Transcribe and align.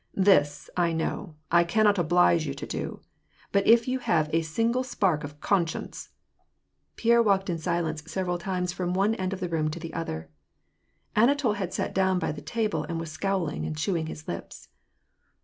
This, 0.17 0.67
I 0.75 0.93
know, 0.93 1.35
I 1.51 1.63
cannot 1.63 1.99
oblige 1.99 2.47
you 2.47 2.55
to 2.55 2.65
do, 2.65 3.01
but 3.51 3.67
if 3.67 3.87
you 3.87 3.99
have 3.99 4.33
a 4.33 4.41
single 4.41 4.83
spark 4.83 5.23
of 5.23 5.39
conscience 5.41 6.09
"—Pierre 6.95 7.21
walked 7.21 7.51
in 7.51 7.59
silence 7.59 8.01
several 8.11 8.39
times 8.39 8.73
from 8.73 8.95
one 8.95 9.13
end 9.13 9.31
of 9.31 9.39
the 9.39 9.47
room 9.47 9.69
to 9.69 9.79
the 9.79 9.93
other. 9.93 10.31
Anatol 11.15 11.53
had 11.57 11.71
sat 11.71 11.93
down 11.93 12.17
by 12.17 12.31
the 12.31 12.41
table, 12.41 12.83
and 12.83 12.99
was 12.99 13.11
scowling 13.11 13.63
and 13.63 13.77
chewing 13.77 14.07
his 14.07 14.27
lips. 14.27 14.69